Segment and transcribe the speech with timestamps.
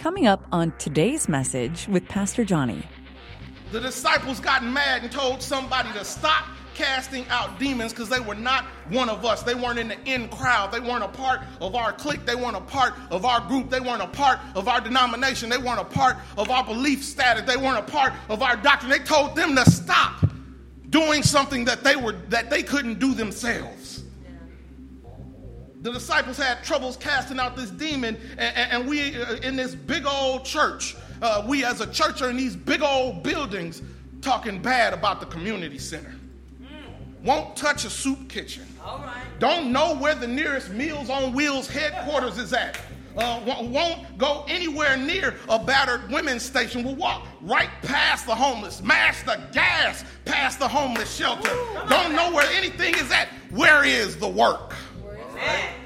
[0.00, 2.82] Coming up on today's message with Pastor Johnny.
[3.70, 8.34] The disciples got mad and told somebody to stop casting out demons because they were
[8.34, 9.42] not one of us.
[9.42, 10.72] They weren't in the in crowd.
[10.72, 12.24] They weren't a part of our clique.
[12.24, 13.68] They weren't a part of our group.
[13.68, 15.50] They weren't a part of our denomination.
[15.50, 17.42] They weren't a part of our belief status.
[17.42, 18.90] They weren't a part of our doctrine.
[18.90, 20.24] They told them to stop
[20.88, 24.02] doing something that they were that they couldn't do themselves.
[25.80, 30.06] The disciples had troubles casting out this demon, and, and we uh, in this big
[30.06, 33.82] old church, uh, we as a church are in these big old buildings
[34.20, 36.14] talking bad about the community center
[37.24, 38.66] won't touch a soup kitchen.
[39.38, 42.78] Don't know where the nearest Meals on Wheels headquarters is at.
[43.16, 43.40] Uh,
[43.70, 46.84] won't go anywhere near a battered women's station.
[46.84, 51.50] Will walk right past the homeless, mash the gas past the homeless shelter.
[51.88, 53.28] Don't know where anything is at.
[53.50, 54.74] Where is the work?
[55.40, 55.79] Amen.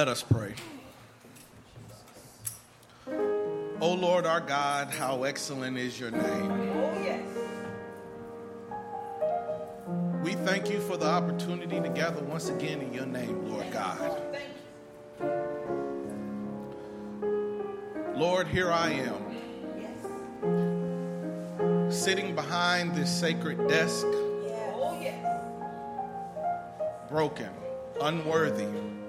[0.00, 0.54] Let us pray.
[3.82, 6.22] O Lord our God, how excellent is your name.
[6.24, 7.20] Oh, yes.
[10.24, 14.22] We thank you for the opportunity to gather once again in your name, Lord God.
[18.16, 19.36] Lord, here I am,
[21.92, 24.06] sitting behind this sacred desk,
[27.10, 27.50] broken,
[28.00, 28.99] unworthy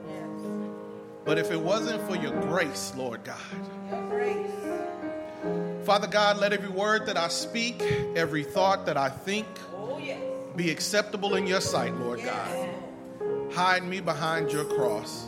[1.25, 3.37] but if it wasn't for your grace, Lord God,
[5.83, 7.81] Father God, let every word that I speak,
[8.15, 10.21] every thought that I think, oh, yes.
[10.55, 12.27] be acceptable in your sight, Lord yes.
[12.27, 13.53] God.
[13.53, 15.27] Hide me behind your cross.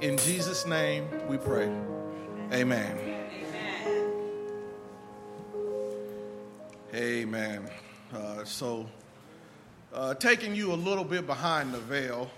[0.00, 1.70] In Jesus' name we pray.
[2.52, 2.98] Amen.
[2.98, 4.12] Amen.
[6.94, 7.70] Amen.
[8.14, 8.86] Uh, so,
[9.92, 12.30] uh, taking you a little bit behind the veil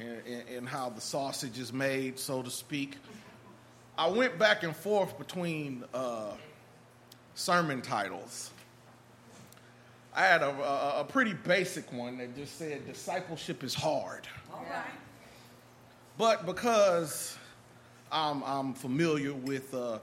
[0.00, 2.96] in, how the sausage is made, so to speak.
[3.98, 6.32] I went back and forth between uh,
[7.34, 8.50] sermon titles.
[10.14, 14.26] I had a, a, a, pretty basic one that just said discipleship is hard.
[14.52, 14.82] All right.
[16.18, 17.38] But because
[18.10, 19.98] I'm, I'm familiar with uh,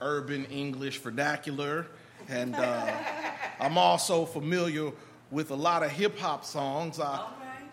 [0.00, 1.86] urban English vernacular,
[2.28, 2.92] and uh,
[3.60, 4.90] I'm also familiar
[5.30, 7.24] with a lot of hip hop songs, I,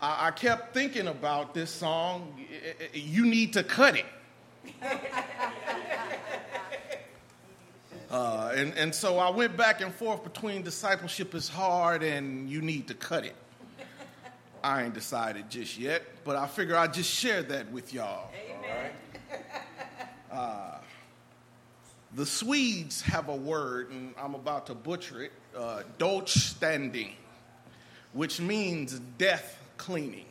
[0.04, 2.46] I, I kept thinking about this song.
[2.94, 4.06] You need to cut it.
[8.12, 12.62] Uh, and, and so I went back and forth between discipleship is hard and you
[12.62, 13.34] need to cut it.
[14.64, 18.30] I ain't decided just yet, but I figure I'd just share that with y'all.
[18.52, 18.92] Amen.
[20.32, 20.78] Uh,
[22.14, 25.82] the Swedes have a word, and I'm about to butcher it, uh,
[26.28, 27.14] standing,
[28.14, 30.26] which means death cleaning.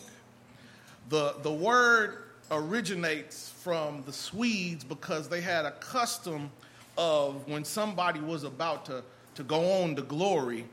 [1.11, 6.51] The, the word originates from the Swedes because they had a custom
[6.97, 9.03] of when somebody was about to,
[9.35, 10.65] to go on to glory,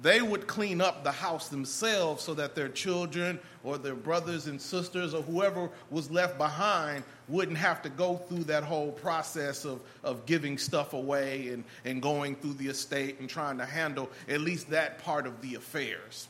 [0.00, 4.58] they would clean up the house themselves so that their children or their brothers and
[4.58, 9.80] sisters or whoever was left behind wouldn't have to go through that whole process of,
[10.02, 14.40] of giving stuff away and, and going through the estate and trying to handle at
[14.40, 16.28] least that part of the affairs.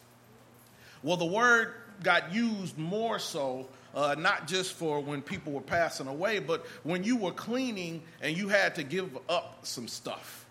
[1.03, 6.07] Well, the word got used more so, uh, not just for when people were passing
[6.07, 10.45] away, but when you were cleaning and you had to give up some stuff.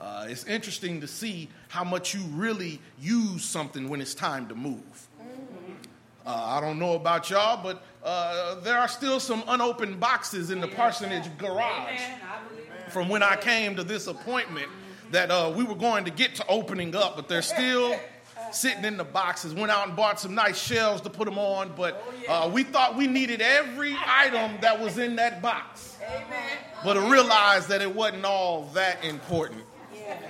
[0.00, 4.54] Uh, it's interesting to see how much you really use something when it's time to
[4.54, 5.08] move.
[6.24, 10.60] Uh, I don't know about y'all, but uh, there are still some unopened boxes in
[10.60, 12.00] the parsonage garage
[12.90, 14.68] from when I came to this appointment
[15.10, 17.98] that uh, we were going to get to opening up, but there's still
[18.52, 19.54] sitting in the boxes.
[19.54, 22.96] Went out and bought some nice shelves to put them on, but uh, we thought
[22.96, 25.96] we needed every item that was in that box.
[26.84, 29.62] But I realized that it wasn't all that important.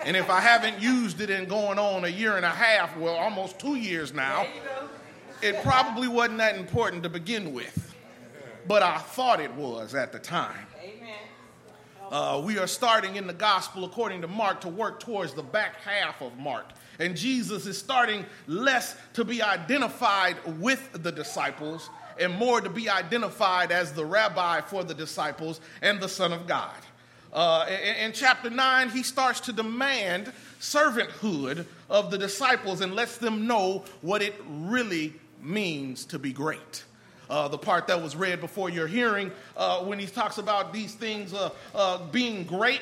[0.04, 3.14] And if I haven't used it in going on a year and a half, well,
[3.14, 4.46] almost two years now,
[5.42, 7.94] it probably wasn't that important to begin with.
[8.66, 10.66] But I thought it was at the time.
[12.10, 15.76] Uh, we are starting in the gospel according to Mark to work towards the back
[15.82, 16.64] half of Mark.
[16.98, 22.88] And Jesus is starting less to be identified with the disciples and more to be
[22.88, 26.74] identified as the rabbi for the disciples and the Son of God.
[27.30, 33.18] Uh, in, in chapter 9, he starts to demand servanthood of the disciples and lets
[33.18, 35.12] them know what it really
[35.42, 36.84] means to be great.
[37.28, 40.94] Uh, the part that was read before your hearing, uh, when he talks about these
[40.94, 42.80] things uh, uh being great,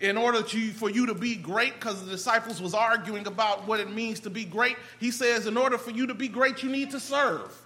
[0.00, 3.80] in order to, for you to be great, because the disciples was arguing about what
[3.80, 6.68] it means to be great, he says, in order for you to be great, you
[6.68, 7.60] need to serve.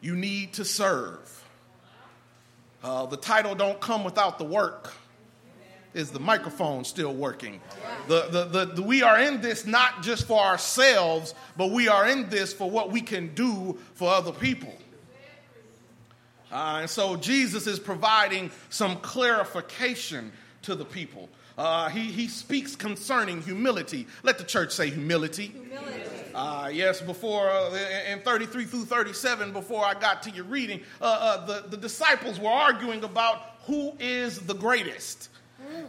[0.00, 1.44] You need to serve.
[2.82, 4.92] Uh, the title don't come without the work.
[5.94, 7.60] Is the microphone still working?
[8.08, 12.08] The, the, the, the, we are in this not just for ourselves, but we are
[12.08, 14.74] in this for what we can do for other people.
[16.50, 21.28] Uh, and so Jesus is providing some clarification to the people.
[21.58, 24.06] Uh, he, he speaks concerning humility.
[24.22, 25.48] Let the church say humility.
[25.48, 26.08] Humility.
[26.34, 27.76] Uh, yes, before uh,
[28.10, 32.40] in 33 through 37, before I got to your reading, uh, uh, the, the disciples
[32.40, 35.28] were arguing about who is the greatest.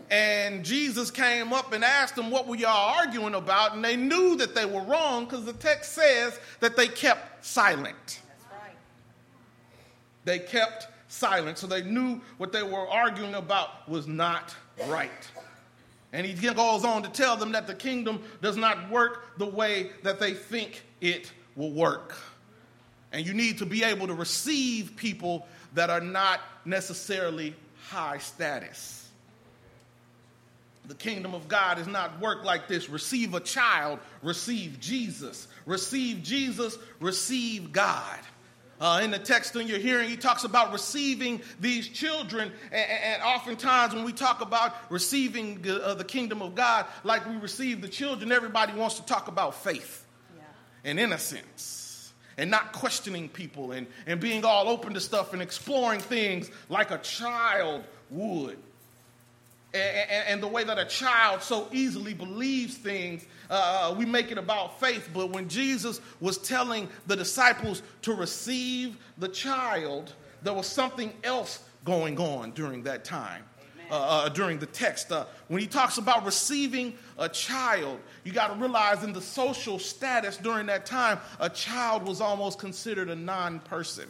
[0.09, 3.75] And Jesus came up and asked them, What were y'all arguing about?
[3.75, 8.21] And they knew that they were wrong because the text says that they kept silent.
[8.51, 8.75] Right.
[10.25, 14.55] They kept silent, so they knew what they were arguing about was not
[14.87, 15.11] right.
[16.11, 19.89] And he goes on to tell them that the kingdom does not work the way
[20.03, 22.15] that they think it will work.
[23.11, 27.55] And you need to be able to receive people that are not necessarily
[27.87, 29.02] high status.
[30.85, 32.89] The kingdom of God is not work like this.
[32.89, 35.47] Receive a child, receive Jesus.
[35.65, 38.19] Receive Jesus, receive God.
[38.81, 42.51] Uh, in the text in your hearing, he talks about receiving these children.
[42.71, 47.25] And, and oftentimes, when we talk about receiving the, uh, the, kingdom of God, like
[47.29, 50.06] we receive the children, everybody wants to talk about faith
[50.36, 50.44] yeah.
[50.83, 56.01] and innocence and not questioning people and, and being all open to stuff and exploring
[56.01, 58.57] things like a child would
[59.73, 64.31] and, and, the way that a child so easily believes things, uh, uh, we make
[64.31, 65.09] it about faith.
[65.13, 71.63] But when Jesus was telling the disciples to receive the child, there was something else
[71.85, 73.43] going on during that time.
[73.91, 78.47] Uh, uh, during the text, uh, when he talks about receiving a child, you got
[78.47, 83.15] to realize in the social status during that time, a child was almost considered a
[83.15, 84.09] non person.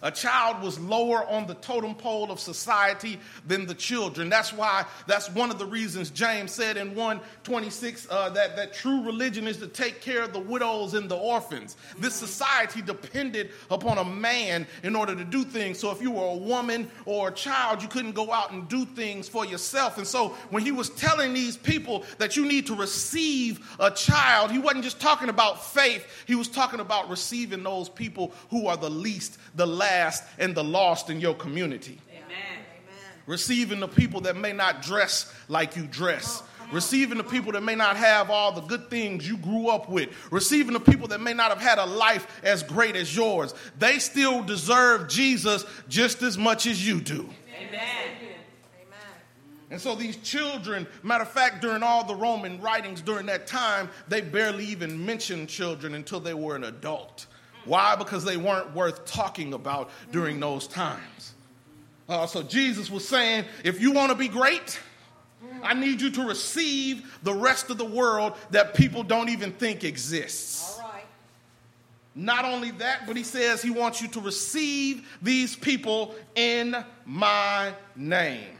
[0.00, 4.28] A child was lower on the totem pole of society than the children.
[4.28, 9.02] That's why, that's one of the reasons James said in 126 uh, that, that true
[9.02, 11.76] religion is to take care of the widows and the orphans.
[11.98, 15.80] This society depended upon a man in order to do things.
[15.80, 18.84] So if you were a woman or a child, you couldn't go out and do
[18.84, 19.98] things for yourself.
[19.98, 24.52] And so when he was telling these people that you need to receive a child,
[24.52, 28.76] he wasn't just talking about faith, he was talking about receiving those people who are
[28.76, 32.00] the least, the last last and the lost in your community.
[32.10, 32.64] Amen.
[33.26, 36.42] Receiving the people that may not dress like you dress.
[36.70, 40.10] Receiving the people that may not have all the good things you grew up with.
[40.30, 43.54] Receiving the people that may not have had a life as great as yours.
[43.78, 47.26] They still deserve Jesus just as much as you do.
[47.58, 48.18] Amen.
[49.70, 53.90] And so these children, matter of fact, during all the Roman writings during that time,
[54.08, 57.26] they barely even mentioned children until they were an adult.
[57.68, 57.94] Why?
[57.96, 61.34] Because they weren't worth talking about during those times.
[62.08, 64.80] Uh, so Jesus was saying, if you want to be great,
[65.62, 69.84] I need you to receive the rest of the world that people don't even think
[69.84, 70.80] exists.
[70.80, 71.04] All right.
[72.14, 77.72] Not only that, but he says he wants you to receive these people in my
[77.94, 78.57] name.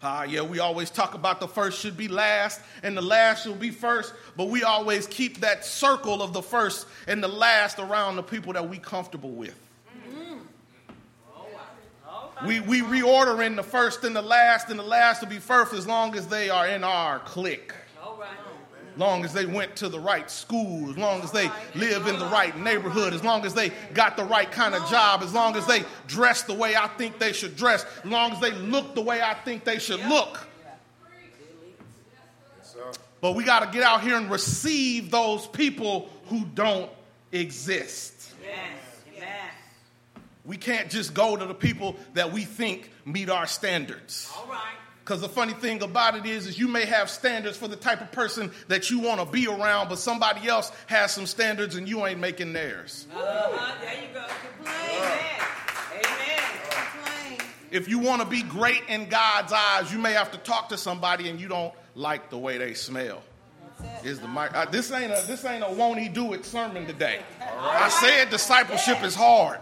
[0.00, 3.58] Uh, yeah, we always talk about the first should be last and the last should
[3.58, 8.14] be first, but we always keep that circle of the first and the last around
[8.14, 9.58] the people that we comfortable with.
[12.46, 15.72] We, we reorder in the first and the last, and the last will be first
[15.72, 17.72] as long as they are in our clique
[18.98, 22.26] long as they went to the right school, as long as they live in the
[22.26, 25.66] right neighborhood, as long as they got the right kind of job, as long as
[25.66, 29.00] they dress the way I think they should dress, as long as they look the
[29.00, 30.46] way I think they should look.
[33.20, 36.90] But we got to get out here and receive those people who don't
[37.32, 38.14] exist.
[40.44, 44.32] We can't just go to the people that we think meet our standards.
[44.34, 44.76] All right.
[45.08, 48.02] Because the funny thing about it is, is you may have standards for the type
[48.02, 51.88] of person that you want to be around, but somebody else has some standards and
[51.88, 53.06] you ain't making theirs.
[53.10, 53.74] Uh-huh.
[53.80, 54.26] There you go.
[54.66, 55.40] Amen.
[55.94, 57.38] Amen.
[57.70, 60.76] If you want to be great in God's eyes, you may have to talk to
[60.76, 63.22] somebody and you don't like the way they smell.
[64.04, 64.50] Is the mic?
[64.70, 67.20] This ain't a this ain't a won't he do it sermon today.
[67.40, 69.58] I said discipleship is hard.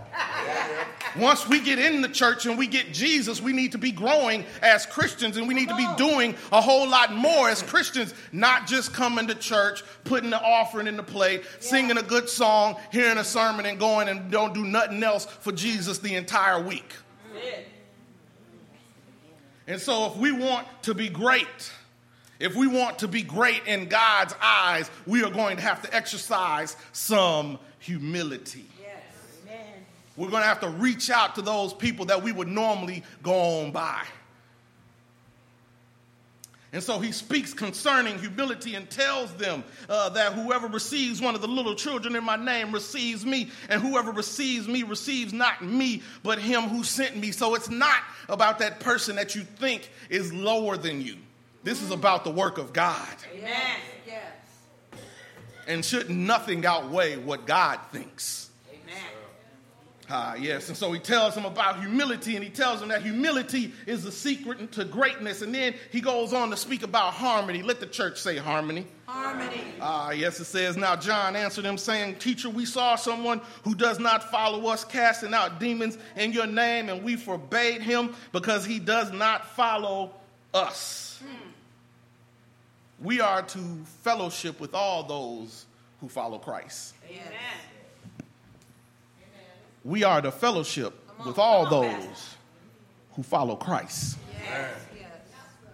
[1.18, 4.44] Once we get in the church and we get Jesus, we need to be growing
[4.62, 8.66] as Christians and we need to be doing a whole lot more as Christians, not
[8.66, 13.18] just coming to church, putting the offering in the plate, singing a good song, hearing
[13.18, 16.92] a sermon, and going and don't do nothing else for Jesus the entire week.
[19.66, 21.72] And so, if we want to be great,
[22.38, 25.94] if we want to be great in God's eyes, we are going to have to
[25.94, 28.66] exercise some humility.
[28.80, 29.02] Yes.
[29.44, 29.64] Amen.
[30.16, 33.34] We're going to have to reach out to those people that we would normally go
[33.60, 34.04] on by.
[36.72, 41.40] And so he speaks concerning humility and tells them uh, that whoever receives one of
[41.40, 46.02] the little children in my name receives me, and whoever receives me receives not me,
[46.22, 47.30] but him who sent me.
[47.30, 51.16] So it's not about that person that you think is lower than you.
[51.62, 53.14] This is about the work of God.
[53.34, 53.76] Amen.
[54.06, 54.22] Yes.
[55.66, 58.50] And should nothing outweigh what God thinks?
[58.70, 59.02] Amen.
[60.08, 60.68] Ah, yes.
[60.68, 64.12] And so he tells them about humility, and he tells them that humility is the
[64.12, 65.42] secret to greatness.
[65.42, 67.62] And then he goes on to speak about harmony.
[67.62, 68.86] Let the church say harmony.
[69.06, 69.62] Harmony.
[69.80, 73.98] Ah, yes, it says, Now John answered him, saying, Teacher, we saw someone who does
[73.98, 78.78] not follow us casting out demons in your name, and we forbade him because he
[78.78, 80.12] does not follow
[80.54, 81.06] us
[83.00, 85.66] we are to fellowship with all those
[86.00, 86.94] who follow Christ.
[87.08, 87.22] Amen.
[89.84, 92.36] We are to fellowship with all those
[93.14, 94.18] who follow Christ.
[94.42, 94.74] Yes.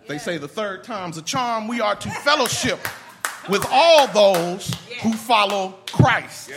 [0.07, 1.69] They say the third time's a charm.
[1.69, 2.79] We are to fellowship
[3.49, 6.51] with all those who follow Christ.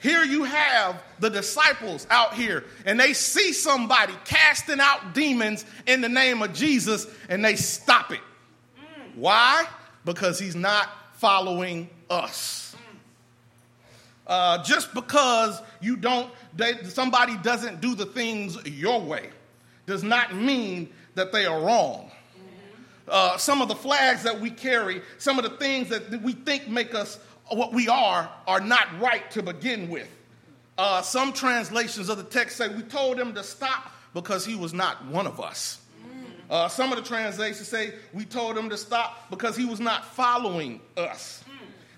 [0.00, 6.00] Here you have the disciples out here, and they see somebody casting out demons in
[6.00, 8.20] the name of Jesus, and they stop it.
[9.18, 9.66] Why?
[10.04, 12.76] Because he's not following us.
[14.26, 19.30] Uh, just because you don't, they, somebody doesn't do the things your way,
[19.86, 22.10] does not mean that they are wrong.
[23.08, 26.68] Uh, some of the flags that we carry, some of the things that we think
[26.68, 27.18] make us
[27.50, 30.08] what we are, are not right to begin with.
[30.76, 34.74] Uh, some translations of the text say we told him to stop because he was
[34.74, 35.80] not one of us.
[36.50, 40.04] Uh, some of the translations say we told him to stop because he was not
[40.14, 41.44] following us.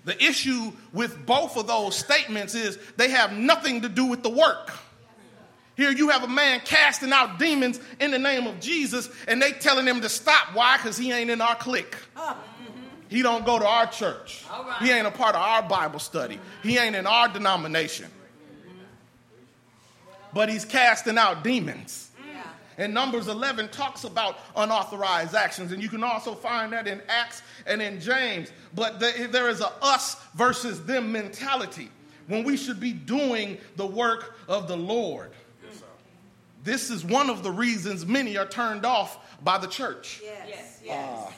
[0.03, 4.29] The issue with both of those statements is they have nothing to do with the
[4.29, 4.71] work.
[5.77, 9.51] Here you have a man casting out demons in the name of Jesus, and they
[9.51, 10.53] telling him to stop.
[10.53, 10.77] Why?
[10.77, 11.95] Because he ain't in our clique.
[13.07, 14.43] He don't go to our church.
[14.79, 16.39] He ain't a part of our Bible study.
[16.61, 18.07] He ain't in our denomination.
[20.33, 22.10] But he's casting out demons.
[22.77, 27.41] And Numbers 11 talks about unauthorized actions, and you can also find that in Acts
[27.65, 28.51] and in James.
[28.73, 31.89] But there is a us versus them mentality
[32.27, 35.31] when we should be doing the work of the Lord.
[35.63, 35.83] Yes,
[36.63, 40.21] this is one of the reasons many are turned off by the church.
[40.23, 40.81] Yes, yes.
[40.83, 41.27] yes.
[41.27, 41.31] Uh,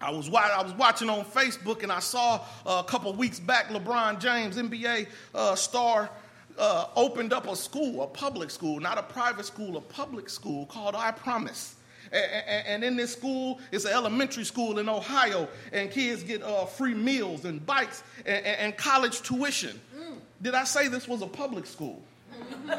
[0.00, 3.68] I was, I was watching on Facebook and I saw uh, a couple weeks back
[3.68, 6.10] LeBron James, NBA uh, star,
[6.58, 10.66] uh, opened up a school, a public school, not a private school, a public school
[10.66, 11.76] called I Promise.
[12.12, 16.94] And, in this school, it's an elementary school in Ohio, and kids get uh, free
[16.94, 19.80] meals and bikes and, and college tuition.
[19.96, 20.18] Mm.
[20.40, 22.00] Did I say this was a public school?
[22.68, 22.78] Come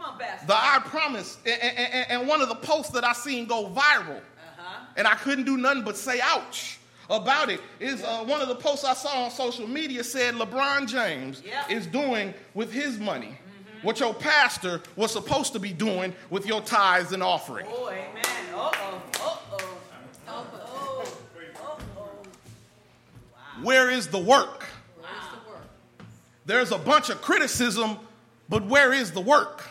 [0.00, 0.46] on, Pastor.
[0.46, 1.38] The I Promise.
[1.46, 4.86] And, and, and, one of the posts that I seen go viral, uh-huh.
[4.96, 6.80] and I couldn't do nothing but say, ouch
[7.10, 10.88] about it is uh, one of the posts I saw on social media said LeBron
[10.88, 13.86] James is doing with his money mm-hmm.
[13.86, 17.66] what your pastor was supposed to be doing with your tithes and offering.
[17.68, 18.24] Oh, amen.
[18.54, 19.02] Uh-oh.
[19.20, 19.78] Uh-oh.
[20.28, 20.38] Uh-oh.
[20.42, 21.04] Uh-oh.
[23.62, 24.66] Where is the work?
[25.00, 25.08] Wow.
[25.32, 25.62] the work?
[26.44, 27.98] There's a bunch of criticism,
[28.48, 29.64] but where is the work?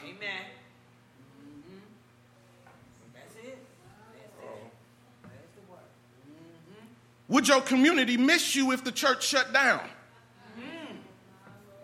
[7.27, 9.81] Would your community miss you if the church shut down?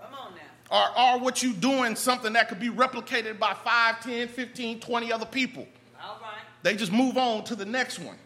[0.02, 0.40] Come on now.
[0.72, 5.12] Or are what you doing something that could be replicated by 5, 10, 15, 20
[5.12, 5.68] other people?
[6.02, 6.42] All right.
[6.62, 8.18] They just move on to the next one.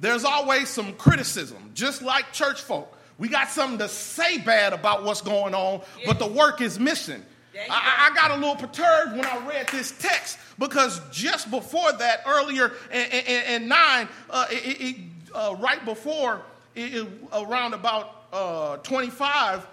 [0.00, 2.92] There's always some criticism, just like church folk.
[3.18, 6.06] We got something to say bad about what's going on, yes.
[6.06, 7.24] but the work is missing.
[7.70, 12.20] I, I, got a little perturbed when I read this text because just before that,
[12.26, 14.96] earlier in, in, in 9, uh, it, it,
[15.36, 16.42] uh, right before,
[16.74, 19.66] it, it, around about uh, 25,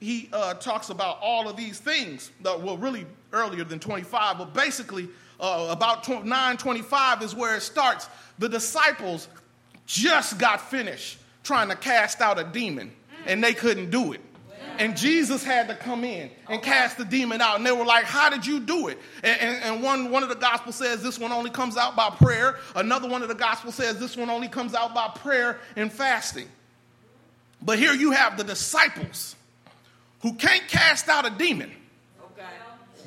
[0.00, 2.30] he uh, talks about all of these things.
[2.44, 5.08] well, really earlier than 25, but basically
[5.40, 8.08] uh, about 925 is where it starts.
[8.38, 9.28] The disciples
[9.86, 12.92] just got finished trying to cast out a demon,
[13.26, 14.20] and they couldn't do it.
[14.78, 17.56] And Jesus had to come in and cast the demon out.
[17.56, 18.98] And they were like, How did you do it?
[19.24, 22.10] And, and, and, one, one of the gospels says this one only comes out by
[22.10, 22.58] prayer.
[22.76, 26.48] Another one of the gospels says this one only comes out by prayer and fasting.
[27.60, 29.34] But here you have the disciples
[30.22, 31.72] who can't cast out a demon.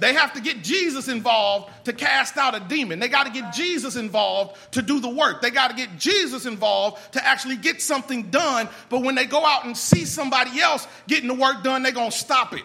[0.02, 2.98] They have to get Jesus involved to cast out a demon.
[2.98, 5.44] They got to get Jesus involved to do the work.
[5.44, 8.68] They got to get Jesus involved to actually get something done.
[8.90, 12.10] But when they go out and see somebody else getting the work done, they're going
[12.10, 12.64] to stop it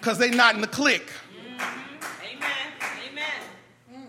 [0.00, 1.06] because they're not in the clique.
[1.06, 2.36] Mm-hmm.
[2.36, 3.20] Amen.
[3.92, 4.08] Amen.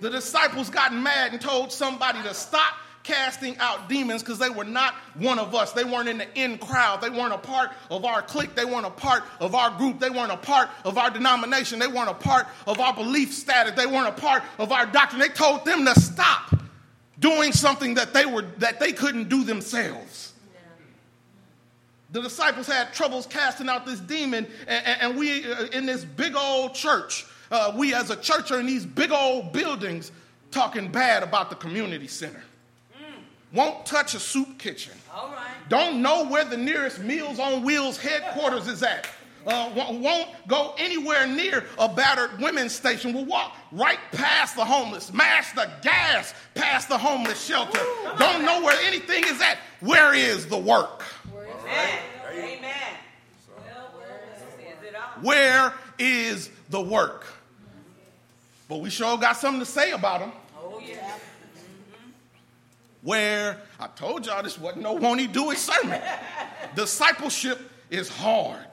[0.00, 4.64] The disciples got mad and told somebody to stop casting out demons because they were
[4.64, 5.72] not one of us.
[5.72, 7.00] They weren't in the in crowd.
[7.00, 8.54] They weren't a part of our clique.
[8.54, 10.00] They weren't a part of our group.
[10.00, 11.78] They weren't a part of our denomination.
[11.78, 13.72] They weren't a part of our belief status.
[13.72, 15.20] They weren't a part of our doctrine.
[15.20, 16.54] They told them to stop
[17.18, 20.32] doing something that they were that they couldn't do themselves.
[22.12, 26.34] The disciples had troubles casting out this demon, and, and we uh, in this big
[26.34, 30.10] old church, uh, we as a church are in these big old buildings
[30.50, 32.42] talking bad about the community center
[33.52, 34.92] won't touch a soup kitchen.
[35.14, 35.50] All right.
[35.68, 39.06] Don't know where the nearest Meals on Wheels headquarters is at.
[39.46, 39.70] Uh,
[40.02, 43.14] won't go anywhere near a battered women's station.
[43.14, 47.80] Will walk right past the homeless, smash the gas past the homeless shelter.
[47.80, 49.58] Ooh, Don't know where anything is at.
[49.80, 51.04] Where is the work?
[51.64, 51.98] Amen.
[52.32, 52.72] Amen.
[55.22, 57.26] Where is the work?
[58.68, 60.32] But we sure got something to say about them.
[63.02, 66.00] Where I told y'all this wasn't no won't he do it sermon.
[66.74, 67.58] Discipleship
[67.90, 68.66] is hard.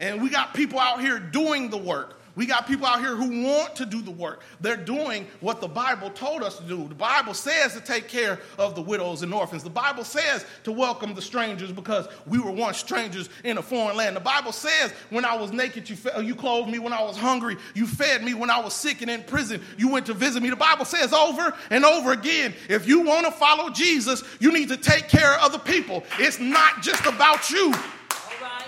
[0.00, 2.15] And we got people out here doing the work.
[2.36, 4.42] We got people out here who want to do the work.
[4.60, 6.86] They're doing what the Bible told us to do.
[6.86, 9.64] The Bible says to take care of the widows and orphans.
[9.64, 13.96] The Bible says to welcome the strangers because we were once strangers in a foreign
[13.96, 14.16] land.
[14.16, 16.78] The Bible says when I was naked, you, you clothed me.
[16.78, 18.34] When I was hungry, you fed me.
[18.34, 20.50] When I was sick and in prison, you went to visit me.
[20.50, 24.68] The Bible says over and over again if you want to follow Jesus, you need
[24.68, 26.04] to take care of other people.
[26.18, 27.72] It's not just about you.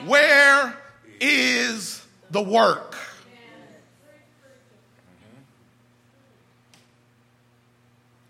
[0.06, 0.74] Where
[1.20, 2.87] is the work?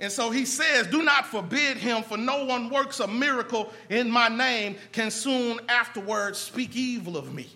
[0.01, 4.11] And so he says, Do not forbid him, for no one works a miracle in
[4.11, 7.49] my name can soon afterwards speak evil of me.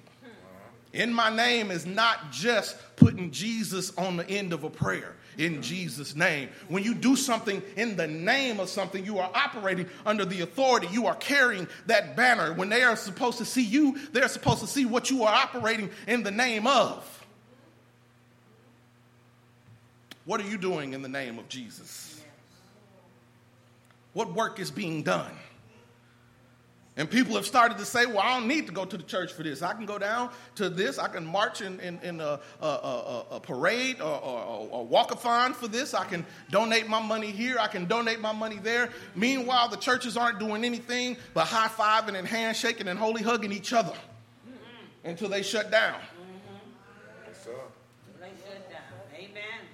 [0.92, 5.62] In my name is not just putting Jesus on the end of a prayer in
[5.62, 6.50] Jesus' name.
[6.68, 10.88] When you do something in the name of something, you are operating under the authority.
[10.90, 12.52] You are carrying that banner.
[12.52, 15.88] When they are supposed to see you, they're supposed to see what you are operating
[16.06, 17.08] in the name of.
[20.26, 22.21] What are you doing in the name of Jesus?
[24.12, 25.32] What work is being done?
[26.94, 29.32] And people have started to say, well, I don't need to go to the church
[29.32, 29.62] for this.
[29.62, 30.98] I can go down to this.
[30.98, 35.54] I can march in, in, in a, a, a, a, parade or, or, or walkathon
[35.54, 35.94] for this.
[35.94, 37.56] I can donate my money here.
[37.58, 38.90] I can donate my money there.
[39.14, 43.72] Meanwhile, the churches aren't doing anything but high fiving and handshaking and holy hugging each
[43.72, 45.08] other mm-hmm.
[45.08, 45.94] until they shut down.
[45.94, 47.26] Mm-hmm.
[47.26, 47.52] Yes, sir.
[48.20, 48.82] They shut down.
[49.14, 49.66] Amen.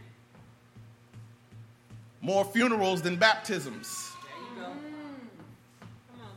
[2.21, 4.08] More funerals than baptisms.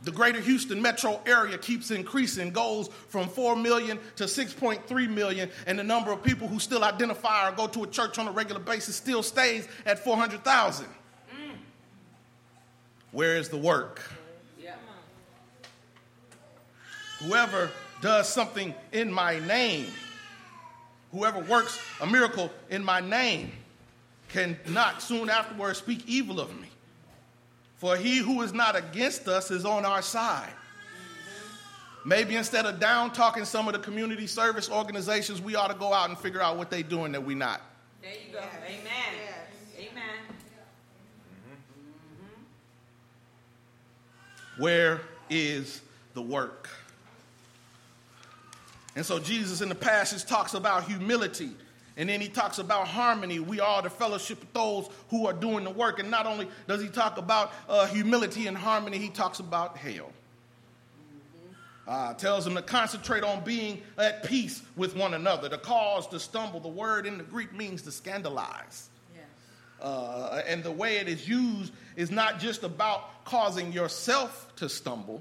[0.04, 5.78] The greater Houston metro area keeps increasing, goes from 4 million to 6.3 million, and
[5.78, 8.60] the number of people who still identify or go to a church on a regular
[8.60, 10.86] basis still stays at 400,000.
[10.86, 11.56] Mm.
[13.12, 14.02] Where is the work?
[14.60, 14.74] Yeah.
[17.20, 19.86] Whoever does something in my name,
[21.12, 23.52] whoever works a miracle in my name,
[24.30, 26.71] cannot soon afterwards speak evil of me.
[27.82, 30.52] For he who is not against us is on our side.
[32.04, 35.92] Maybe instead of down talking some of the community service organizations, we ought to go
[35.92, 37.60] out and figure out what they're doing that we're not.
[38.00, 38.38] There you go.
[38.38, 38.52] Yes.
[38.64, 38.84] Amen.
[39.20, 39.90] Yes.
[39.90, 40.14] Amen.
[44.56, 44.62] Mm-hmm.
[44.62, 45.80] Where is
[46.14, 46.68] the work?
[48.94, 51.50] And so Jesus in the passage talks about humility
[51.96, 53.38] and then he talks about harmony.
[53.38, 55.98] We are the fellowship of those who are doing the work.
[55.98, 60.10] And not only does he talk about uh, humility and harmony, he talks about hell.
[61.86, 65.48] Uh, tells them to concentrate on being at peace with one another.
[65.48, 68.88] The cause to stumble, the word in the Greek means to scandalize.
[69.14, 69.24] Yes.
[69.80, 75.20] Uh, and the way it is used is not just about causing yourself to stumble,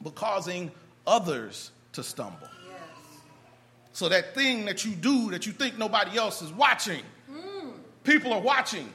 [0.00, 0.70] but causing
[1.06, 2.48] others to stumble.
[3.94, 7.72] So that thing that you do that you think nobody else is watching, mm.
[8.02, 8.92] people are watching.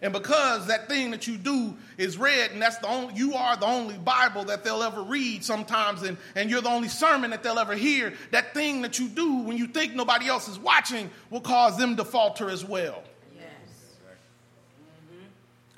[0.00, 3.54] And because that thing that you do is read, and that's the only, you are
[3.56, 7.42] the only Bible that they'll ever read sometimes, and, and you're the only sermon that
[7.42, 11.10] they'll ever hear, that thing that you do when you think nobody else is watching
[11.28, 13.02] will cause them to falter as well.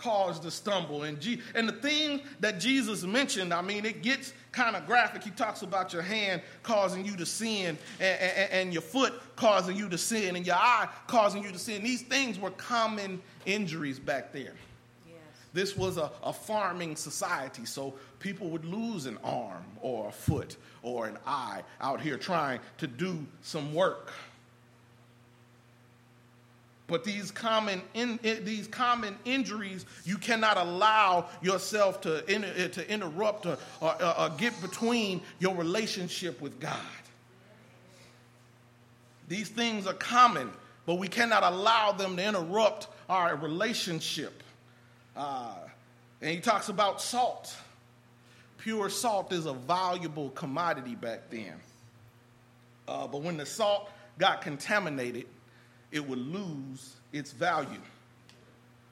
[0.07, 0.45] Mm-hmm.
[0.45, 1.03] To stumble.
[1.03, 5.23] And, G- and the thing that Jesus mentioned, I mean, it gets kind of graphic.
[5.23, 9.77] He talks about your hand causing you to sin, and, and, and your foot causing
[9.77, 11.83] you to sin, and your eye causing you to sin.
[11.83, 14.55] These things were common injuries back there.
[15.07, 15.17] Yes.
[15.53, 20.57] This was a, a farming society, so people would lose an arm or a foot
[20.83, 24.13] or an eye out here trying to do some work.
[26.89, 32.91] But these common, in, in, these common injuries, you cannot allow yourself to, in, to
[32.91, 36.77] interrupt or, or, or get between your relationship with God.
[39.29, 40.53] These things are common,
[40.85, 44.45] but we cannot allow them to interrupt our relationship.
[45.17, 45.55] Uh,
[46.21, 47.57] and he talks about salt.
[48.59, 51.55] Pure salt is a valuable commodity back then.
[52.87, 55.27] Uh, but when the salt got contaminated,
[55.93, 57.81] it would lose its value.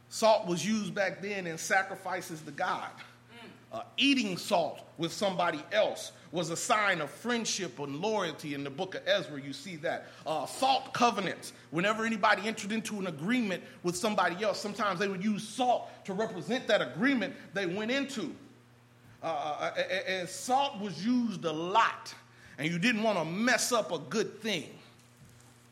[0.08, 2.90] Salt was used back then in sacrifices to God.
[3.74, 8.54] Uh, eating salt with somebody else was a sign of friendship and loyalty.
[8.54, 10.06] In the book of Ezra, you see that.
[10.24, 15.24] Uh, salt covenants, whenever anybody entered into an agreement with somebody else, sometimes they would
[15.24, 18.32] use salt to represent that agreement they went into.
[19.20, 22.14] Uh, uh and salt was used a lot,
[22.58, 24.70] and you didn't want to mess up a good thing.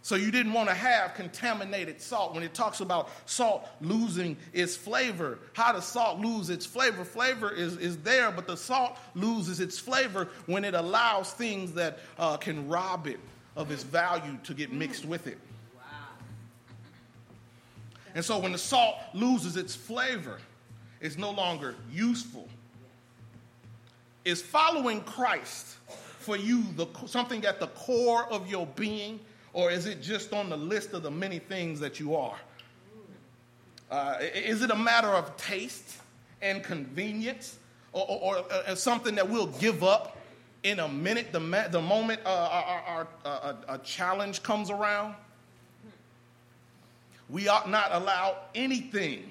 [0.04, 2.34] So you didn't want to have contaminated salt.
[2.34, 7.04] When it talks about salt losing its flavor, how does salt lose its flavor?
[7.04, 12.00] Flavor is, is there, but the salt loses its flavor when it allows things that
[12.18, 13.20] uh, can rob it
[13.54, 15.38] of its value to get mixed with it.
[18.14, 20.38] And so when the salt loses its flavor,
[21.00, 22.48] it's no longer useful.
[24.24, 25.76] Is following Christ
[26.18, 29.18] for you the, something at the core of your being?
[29.52, 32.36] Or is it just on the list of the many things that you are?
[33.90, 35.98] Uh, is it a matter of taste
[36.40, 37.58] and convenience
[37.92, 40.16] or, or, or uh, something that we'll give up
[40.62, 45.14] in a minute, the, ma- the moment uh, our, our, uh, a challenge comes around?
[47.28, 49.30] We ought not allow anything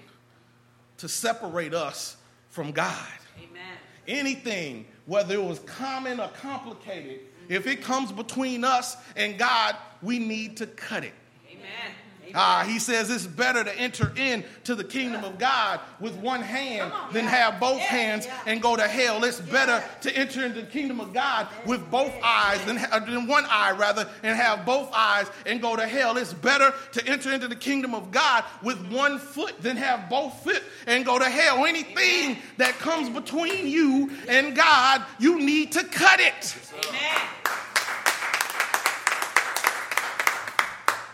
[0.97, 2.17] to separate us
[2.49, 2.95] from God.
[3.37, 3.61] Amen.
[4.07, 10.19] Anything, whether it was common or complicated, if it comes between us and God, we
[10.19, 11.13] need to cut it.
[11.49, 11.95] Amen.
[12.33, 16.91] Uh, he says it's better to enter into the kingdom of God with one hand
[16.91, 19.23] on, than have both hands and go to hell.
[19.23, 23.27] It's better to enter into the kingdom of God with both eyes than, uh, than
[23.27, 26.17] one eye, rather, and have both eyes and go to hell.
[26.17, 30.43] It's better to enter into the kingdom of God with one foot than have both
[30.43, 31.65] feet and go to hell.
[31.65, 36.55] Anything that comes between you and God, you need to cut it.
[36.87, 37.41] Amen.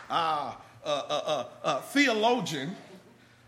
[0.09, 0.53] uh,
[0.89, 2.75] uh, uh, theologian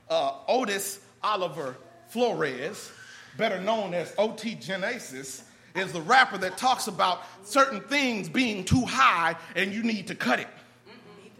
[0.09, 1.75] Otis Oliver
[2.09, 2.91] Flores,
[3.37, 4.55] better known as O.T.
[4.55, 5.43] Genasis,
[5.75, 10.15] is the rapper that talks about certain things being too high and you need to
[10.15, 10.47] cut it.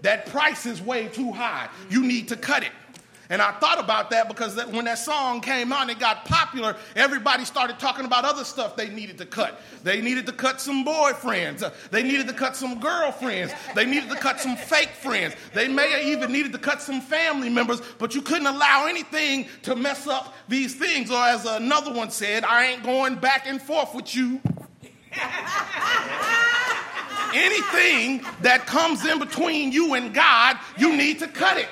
[0.01, 1.69] That price is way too high.
[1.89, 2.71] You need to cut it.
[3.31, 6.25] And I thought about that because that when that song came out and it got
[6.25, 9.61] popular, everybody started talking about other stuff they needed to cut.
[9.83, 11.71] They needed to cut some boyfriends.
[11.91, 13.53] They needed to cut some girlfriends.
[13.75, 15.35] They needed to cut some fake friends.
[15.53, 19.47] They may have even needed to cut some family members, but you couldn't allow anything
[19.61, 21.11] to mess up these things.
[21.11, 24.41] Or as another one said, I ain't going back and forth with you.
[27.33, 31.67] anything that comes in between you and God, you need to cut it.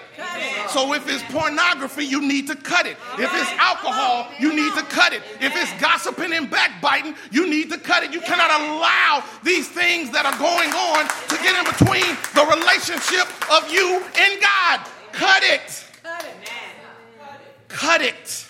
[0.69, 2.97] So if it's pornography, you need to cut it.
[3.19, 5.21] If it's alcohol, you need to cut it.
[5.39, 8.13] If it's gossiping and backbiting, you need to cut it.
[8.13, 13.27] You cannot allow these things that are going on to get in between the relationship
[13.51, 14.87] of you and God.
[15.11, 15.85] Cut it.
[16.03, 16.35] Cut it.
[16.39, 17.39] Man.
[17.67, 18.47] Cut it.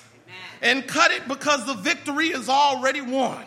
[0.62, 3.46] And cut it because the victory is already won.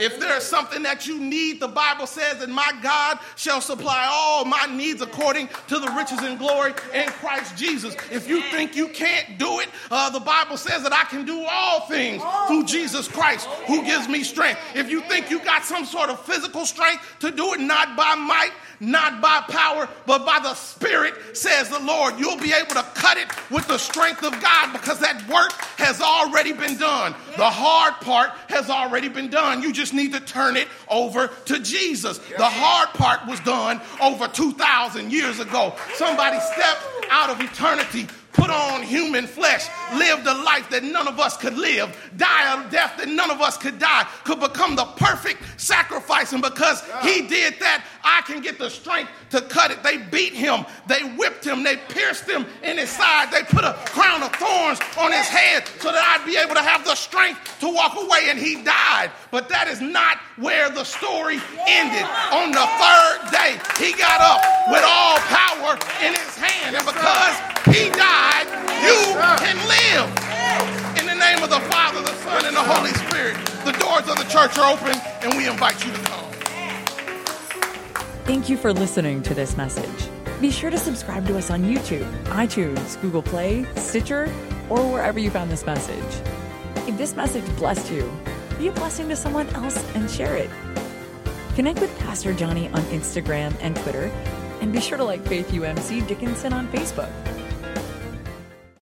[0.00, 4.44] If there's something that you need, the Bible says that my God shall supply all
[4.44, 7.94] my needs according to the riches and glory in Christ Jesus.
[8.10, 11.44] If you think you can't do it, uh, the Bible says that I can do
[11.48, 14.60] all things through Jesus Christ who gives me strength.
[14.74, 18.14] If you think you got some sort of physical strength to do it, not by
[18.14, 22.18] might, not by power, but by the Spirit, says the Lord.
[22.18, 26.00] You'll be able to cut it with the strength of God because that work has
[26.00, 27.14] already been done.
[27.36, 29.62] The hard part has already been done.
[29.62, 32.18] You just need to turn it over to Jesus.
[32.18, 35.74] The hard part was done over 2,000 years ago.
[35.94, 38.06] Somebody stepped out of eternity
[38.40, 42.70] put on human flesh, lived a life that none of us could live, die a
[42.70, 46.32] death that none of us could die, could become the perfect sacrifice.
[46.32, 49.82] And because he did that, I can get the strength to cut it.
[49.82, 53.74] They beat him, they whipped him, they pierced him in his side, they put a
[53.92, 57.60] crown of thorns on his head so that I'd be able to have the strength
[57.60, 58.30] to walk away.
[58.30, 59.10] And he died.
[59.30, 62.06] But that is not where the story ended.
[62.32, 64.40] On the third day, he got up
[64.72, 66.76] with all power in his hand.
[66.76, 68.46] And because he died,
[68.80, 68.96] you
[69.38, 70.08] can live.
[70.98, 74.16] In the name of the Father, the Son, and the Holy Spirit, the doors of
[74.16, 76.24] the church are open, and we invite you to come.
[78.24, 80.08] Thank you for listening to this message.
[80.40, 84.32] Be sure to subscribe to us on YouTube, iTunes, Google Play, Stitcher,
[84.70, 86.26] or wherever you found this message.
[86.88, 88.10] If this message blessed you,
[88.58, 90.48] be a blessing to someone else and share it.
[91.56, 94.10] Connect with Pastor Johnny on Instagram and Twitter,
[94.62, 97.10] and be sure to like Faith UMC Dickinson on Facebook.